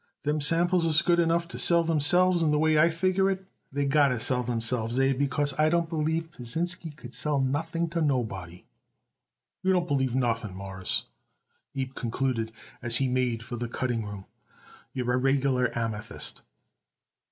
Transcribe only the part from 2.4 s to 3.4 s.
and the way I figure